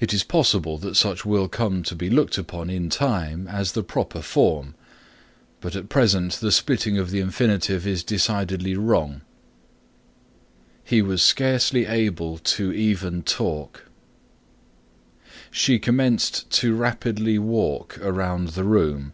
It 0.00 0.12
is 0.12 0.24
possible 0.24 0.76
that 0.78 0.96
such 0.96 1.24
will 1.24 1.48
come 1.48 1.84
to 1.84 1.94
be 1.94 2.10
looked 2.10 2.36
upon 2.36 2.68
in 2.68 2.90
time 2.90 3.46
as 3.46 3.70
the 3.70 3.84
proper 3.84 4.20
form 4.20 4.74
but 5.60 5.76
at 5.76 5.88
present 5.88 6.32
the 6.32 6.50
splitting 6.50 6.98
of 6.98 7.12
the 7.12 7.20
infinitive 7.20 7.86
is 7.86 8.02
decidedly 8.02 8.74
wrong. 8.76 9.20
"He 10.82 11.00
was 11.00 11.22
scarcely 11.22 11.86
able 11.86 12.38
to 12.38 12.72
even 12.72 13.22
talk" 13.22 13.86
"She 15.52 15.78
commenced 15.78 16.50
to 16.50 16.74
rapidly 16.74 17.38
walk 17.38 17.98
around 18.02 18.48
the 18.48 18.64
room." 18.64 19.12